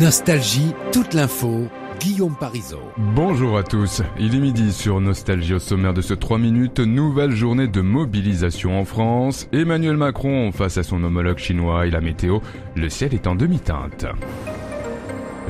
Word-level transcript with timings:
Nostalgie, 0.00 0.74
toute 0.92 1.14
l'info, 1.14 1.68
Guillaume 2.00 2.36
Parisot. 2.38 2.82
Bonjour 2.96 3.56
à 3.56 3.62
tous, 3.62 4.02
il 4.18 4.34
est 4.34 4.40
midi 4.40 4.72
sur 4.72 5.00
Nostalgie 5.00 5.54
au 5.54 5.58
sommaire 5.58 5.94
de 5.94 6.02
ce 6.02 6.12
3 6.12 6.38
minutes, 6.38 6.80
nouvelle 6.80 7.32
journée 7.32 7.66
de 7.66 7.80
mobilisation 7.80 8.78
en 8.78 8.84
France. 8.84 9.48
Emmanuel 9.52 9.96
Macron 9.96 10.52
face 10.52 10.76
à 10.76 10.82
son 10.82 11.02
homologue 11.02 11.38
chinois 11.38 11.86
et 11.86 11.90
la 11.90 12.00
météo, 12.00 12.40
le 12.74 12.88
ciel 12.88 13.14
est 13.14 13.26
en 13.26 13.34
demi-teinte. 13.34 14.06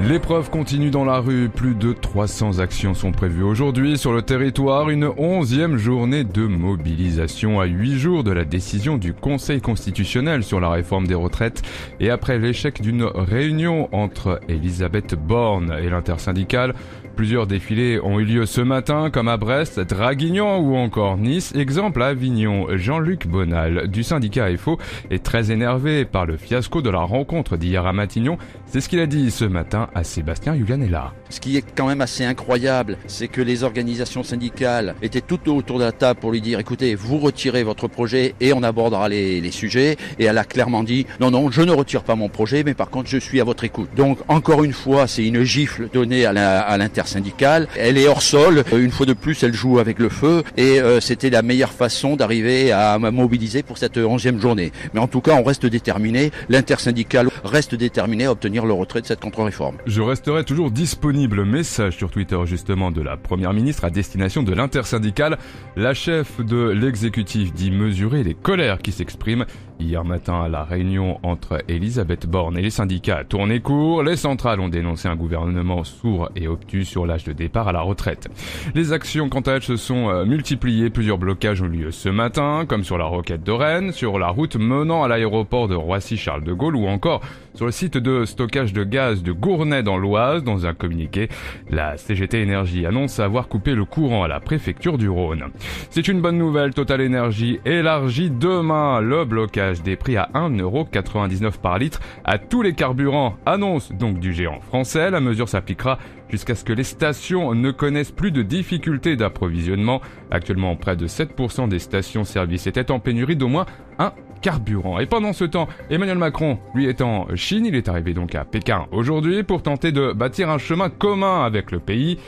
L'épreuve 0.03 0.51
continue 0.51 0.91
dans 0.91 1.07
la 1.07 1.21
rue. 1.21 1.49
Plus 1.49 1.75
de 1.75 1.93
300 1.95 2.59
actions 2.59 2.93
sont 2.93 3.13
prévues 3.13 3.43
aujourd'hui 3.43 3.97
sur 3.97 4.13
le 4.13 4.21
territoire. 4.21 4.91
Une 4.91 5.11
onzième 5.17 5.79
journée 5.79 6.23
de 6.23 6.47
mobilisation 6.47 7.61
à 7.61 7.65
huit 7.65 7.99
jours 7.99 8.23
de 8.23 8.31
la 8.31 8.45
décision 8.45 8.99
du 8.99 9.15
Conseil 9.15 9.63
constitutionnel 9.63 10.45
sur 10.45 10.61
la 10.61 10.69
réforme 10.69 11.07
des 11.07 11.15
retraites 11.15 11.63
et 11.99 12.11
après 12.11 12.39
l'échec 12.39 12.83
d'une 12.83 13.05
réunion 13.05 13.89
entre 13.93 14.39
Elisabeth 14.49 15.15
Borne 15.15 15.75
et 15.83 15.89
l'intersyndicale. 15.89 16.75
Plusieurs 17.17 17.47
défilés 17.47 17.99
ont 17.99 18.21
eu 18.21 18.27
lieu 18.27 18.45
ce 18.45 18.61
matin, 18.61 19.09
comme 19.09 19.29
à 19.29 19.39
Brest, 19.39 19.81
Draguignan 19.81 20.59
ou 20.59 20.77
encore 20.77 21.17
Nice. 21.17 21.55
Exemple 21.57 22.03
à 22.03 22.09
Avignon, 22.09 22.67
Jean-Luc 22.77 23.27
Bonal 23.27 23.89
du 23.89 24.03
syndicat 24.03 24.55
FO 24.59 24.79
est 25.11 25.25
très 25.25 25.51
énervé 25.51 26.05
par 26.05 26.27
le 26.27 26.37
fiasco 26.37 26.83
de 26.83 26.91
la 26.91 27.01
rencontre 27.01 27.57
d'hier 27.57 27.87
à 27.87 27.95
Matignon. 27.95 28.37
C'est 28.67 28.83
ce 28.83 28.91
qu'il 28.91 29.01
a 29.01 29.07
dit 29.07 29.31
ce 29.31 29.47
matin 29.47 29.86
à 29.95 30.05
Sébastien 30.05 30.55
Yulianella. 30.55 31.13
Ce 31.29 31.41
qui 31.41 31.57
est 31.57 31.65
quand 31.75 31.87
même 31.87 32.01
assez 32.01 32.25
incroyable, 32.25 32.99
c'est 33.07 33.29
que 33.29 33.41
les 33.41 33.65
organisations 33.65 34.23
syndicales 34.23 34.95
étaient 35.03 35.21
toutes 35.21 35.49
autour 35.49 35.79
de 35.79 35.85
la 35.85 35.93
table 35.93 36.21
pour 36.21 36.31
lui 36.31 36.41
dire 36.41 36.61
écoutez, 36.61 36.95
vous 36.95 37.19
retirez 37.19 37.63
votre 37.63 37.89
projet 37.89 38.35
et 38.41 38.53
on 38.53 38.63
abordera 38.63 39.09
les, 39.09 39.51
sujets. 39.51 39.97
Et 40.19 40.25
elle 40.25 40.39
a 40.39 40.45
clairement 40.45 40.83
dit 40.83 41.07
non, 41.21 41.31
non, 41.31 41.51
je 41.51 41.63
ne 41.63 41.73
retire 41.73 42.03
pas 42.03 42.17
mon 42.17 42.29
projet, 42.29 42.63
mais 42.65 42.75
par 42.75 42.91
contre, 42.91 43.09
je 43.09 43.19
suis 43.19 43.41
à 43.41 43.45
votre 43.45 43.65
écoute. 43.65 43.91
Donc, 43.97 44.19
encore 44.29 44.65
une 44.65 44.73
fois, 44.73 45.07
c'est 45.07 45.25
une 45.25 45.45
gifle 45.45 45.89
donnée 45.93 46.27
à 46.27 46.77
l'intersyndicale. 46.79 47.69
Elle 47.77 47.99
est 47.99 48.09
hors 48.09 48.23
sol. 48.23 48.65
Une 48.73 48.91
fois 48.91 49.07
de 49.07 49.13
plus, 49.13 49.43
elle 49.43 49.55
joue 49.55 49.79
avec 49.79 49.99
le 49.99 50.09
feu. 50.09 50.43
Et 50.57 50.81
euh, 50.81 51.01
c'était 51.01 51.31
la 51.31 51.43
meilleure 51.43 51.73
façon 51.73 52.17
d'arriver 52.17 52.73
à 52.73 52.99
mobiliser 52.99 53.63
pour 53.63 53.79
cette 53.79 53.99
onzième 53.99 54.41
journée. 54.41 54.73
Mais 54.95 55.01
en 55.01 55.09
tout 55.09 55.21
cas, 55.21 55.35
on 55.35 55.43
reste 55.43 55.67
déterminé. 55.67 56.31
L'intersyndicale 56.49 57.29
reste 57.45 57.75
déterminé 57.75 58.27
à 58.27 58.33
obtenir 58.33 58.67
le 58.67 58.73
retrait 58.73 59.01
de 59.01 59.07
cette 59.07 59.21
contre-réforme. 59.21 59.76
Je 59.85 60.01
resterai 60.01 60.45
toujours 60.45 60.71
disponible. 60.71 61.45
Message 61.45 61.97
sur 61.97 62.11
Twitter 62.11 62.39
justement 62.45 62.91
de 62.91 63.03
la 63.03 63.17
Première 63.17 63.53
ministre 63.53 63.85
à 63.85 63.91
destination 63.91 64.43
de 64.43 64.53
l'intersyndicale. 64.53 65.39
La 65.77 65.95
chef 65.95 66.41
de 66.41 66.71
l'exécutif 66.71 67.53
dit 67.53 67.71
mesurer 67.71 68.23
les 68.23 68.35
colères 68.35 68.79
qui 68.79 68.93
s'expriment. 68.93 69.45
Hier 69.79 70.05
matin, 70.05 70.43
à 70.45 70.49
la 70.49 70.65
réunion 70.65 71.21
entre 71.23 71.63
Elisabeth 71.69 72.27
Borne 72.27 72.57
et 72.57 72.63
les 72.63 72.71
syndicats 72.71 73.19
a 73.19 73.25
tourné 73.25 73.61
court. 73.61 74.03
Les 74.03 74.17
centrales 74.17 74.59
ont 74.61 74.71
dénoncé 74.71 75.07
un 75.07 75.17
gouvernement 75.17 75.85
sourd 75.85 76.31
et 76.35 76.49
obtus 76.49 76.87
sur 76.87 77.05
l'âge 77.05 77.25
de 77.25 77.33
départ 77.33 77.69
à 77.69 77.73
la 77.73 77.83
retraite. 77.83 78.29
Les 78.75 78.93
actions, 78.95 79.29
quant 79.29 79.41
à 79.41 79.53
elles, 79.53 79.63
se 79.63 79.77
sont 79.77 80.09
euh, 80.09 80.25
multipliées. 80.25 80.89
Plusieurs 80.89 81.19
blocages 81.19 81.61
ont 81.61 81.67
lieu 81.67 81.91
ce 81.91 82.09
matin, 82.09 82.65
comme 82.67 82.85
sur 82.85 82.97
la 82.97 83.05
roquette 83.05 83.45
de 83.45 83.53
Rennes, 83.53 83.93
sur 83.93 84.19
la 84.19 84.29
route 84.29 84.57
menant 84.57 85.03
à 85.03 85.09
l'aéroport 85.09 85.69
de 85.69 85.75
Roissy-Charles 85.75 86.45
de 86.45 86.55
Gaulle 86.55 86.77
ou 86.77 86.87
encore 86.87 87.21
sur 87.53 87.67
le 87.67 87.73
site 87.73 87.99
de 87.99 88.25
stockage 88.25 88.73
de 88.73 88.85
gaz 88.85 89.23
de 89.23 89.33
Gournay 89.33 89.66
dans 89.83 89.97
l'Oise. 89.97 90.45
Dans 90.45 90.67
un 90.67 90.75
communiqué, 90.75 91.29
la 91.69 91.97
CGT 91.97 92.43
Énergie 92.43 92.87
annonce 92.87 93.21
avoir 93.21 93.49
coupé 93.49 93.75
le 93.75 93.85
courant 93.85 94.25
à 94.25 94.29
la 94.29 94.41
préfecture 94.41 94.99
du 94.99 95.09
Rhône. 95.09 95.45
C'est 95.91 96.09
une 96.09 96.21
bonne 96.21 96.39
nouvelle. 96.39 96.75
Total 96.75 97.01
Énergie 97.01 97.61
élargit 97.65 98.31
demain 98.31 99.01
le 99.01 99.25
blocage 99.25 99.83
des 99.83 99.97
prix 99.97 100.17
à 100.17 100.31
1,99€ 100.35 101.59
par 101.59 101.79
litre 101.79 102.01
à 102.25 102.39
tous 102.39 102.63
les 102.63 102.75
carburants. 102.75 103.37
Annonce 103.47 103.93
donc 103.93 104.21
du 104.21 104.33
géant 104.33 104.61
français. 104.61 105.11
La 105.11 105.21
mesure 105.21 105.49
s'appliquera 105.49 105.99
jusqu'à 106.29 106.55
ce 106.55 106.65
que 106.65 106.73
les 106.73 106.85
stations 106.85 107.55
ne 107.55 107.71
connaissent 107.71 108.13
plus 108.13 108.33
de 108.33 108.43
difficultés 108.43 109.17
d'approvisionnement. 109.17 110.01
Actuellement, 110.31 110.77
près 110.77 110.97
de 110.97 111.07
7% 111.07 111.69
des 111.69 111.79
stations-service 111.79 112.67
étaient 112.67 112.91
en 112.91 112.99
pénurie 112.99 113.37
d'au 113.37 113.49
moins 113.49 113.67
un 113.99 114.13
carburant. 114.43 114.99
Et 114.99 115.07
pendant 115.07 115.33
ce 115.33 115.45
temps, 115.45 115.69
Emmanuel 115.91 116.19
Macron, 116.19 116.59
lui 116.75 116.87
est 116.87 117.01
en 117.01 117.27
Chine, 117.35 117.67
il 117.67 117.75
est 117.75 117.89
arrivé 117.89 118.15
donc 118.15 118.35
à 118.35 118.45
Pékin 118.45 118.87
aujourd'hui 118.93 119.43
pour 119.43 119.63
tenter 119.63 119.93
de 119.93 120.13
bâtir 120.13 120.51
un 120.51 120.59
chemin 120.59 120.89
commun 120.89 121.45
avec 121.45 121.71
le 121.71 121.79
pays. 121.79 122.19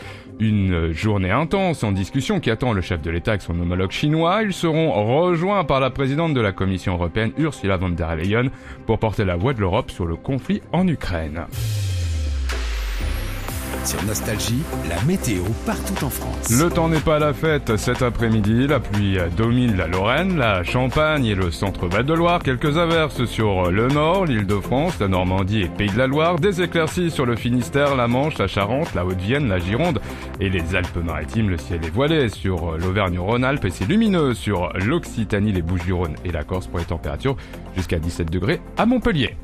Une 0.40 0.92
journée 0.92 1.32
intense 1.32 1.82
en 1.82 1.90
discussion 1.90 2.38
qui 2.38 2.50
attend 2.50 2.72
le 2.72 2.80
chef 2.80 3.02
de 3.02 3.10
l'État 3.10 3.32
avec 3.32 3.42
son 3.42 3.58
homologue 3.60 3.90
chinois. 3.90 4.42
Ils 4.44 4.52
seront 4.52 4.92
rejoints 4.92 5.64
par 5.64 5.80
la 5.80 5.90
présidente 5.90 6.32
de 6.32 6.40
la 6.40 6.52
Commission 6.52 6.94
européenne, 6.94 7.32
Ursula 7.38 7.76
von 7.76 7.90
der 7.90 8.14
Leyen, 8.14 8.50
pour 8.86 9.00
porter 9.00 9.24
la 9.24 9.34
voix 9.34 9.52
de 9.52 9.60
l'Europe 9.60 9.90
sur 9.90 10.06
le 10.06 10.14
conflit 10.14 10.62
en 10.72 10.86
Ukraine. 10.86 11.46
Sur 13.84 14.02
Nostalgie, 14.04 14.62
la 14.88 15.02
météo 15.04 15.42
partout 15.64 16.04
en 16.04 16.10
France. 16.10 16.50
Le 16.50 16.68
temps 16.68 16.88
n'est 16.88 17.00
pas 17.00 17.16
à 17.16 17.18
la 17.18 17.32
fête 17.32 17.76
cet 17.76 18.02
après-midi. 18.02 18.66
La 18.66 18.80
pluie 18.80 19.18
domine 19.36 19.76
la 19.76 19.86
Lorraine, 19.86 20.36
la 20.36 20.62
Champagne 20.62 21.24
et 21.24 21.34
le 21.34 21.50
centre 21.50 21.86
Val-de-Loire. 21.88 22.42
Quelques 22.42 22.76
averses 22.76 23.24
sur 23.24 23.70
le 23.70 23.88
nord, 23.88 24.26
l'île 24.26 24.46
de 24.46 24.56
France, 24.56 24.98
la 25.00 25.08
Normandie 25.08 25.62
et 25.62 25.68
Pays 25.68 25.90
de 25.90 25.96
la 25.96 26.06
Loire. 26.06 26.38
Des 26.38 26.60
éclaircies 26.60 27.10
sur 27.10 27.24
le 27.24 27.36
Finistère, 27.36 27.96
la 27.96 28.08
Manche, 28.08 28.38
la 28.38 28.46
Charente, 28.46 28.94
la 28.94 29.06
Haute-Vienne, 29.06 29.48
la 29.48 29.58
Gironde 29.58 30.00
et 30.40 30.50
les 30.50 30.74
Alpes-Maritimes. 30.74 31.48
Le 31.48 31.58
ciel 31.58 31.80
est 31.84 31.90
voilé 31.90 32.28
sur 32.28 32.76
l'Auvergne-Rhône-Alpes 32.76 33.64
et 33.64 33.70
c'est 33.70 33.86
lumineux 33.86 34.34
sur 34.34 34.70
l'Occitanie, 34.74 35.52
les 35.52 35.62
Bouches-du-Rhône 35.62 36.16
et 36.24 36.32
la 36.32 36.44
Corse 36.44 36.66
pour 36.66 36.78
les 36.78 36.84
températures 36.84 37.36
jusqu'à 37.74 37.98
17 37.98 38.30
degrés 38.30 38.60
à 38.76 38.84
Montpellier. 38.84 39.36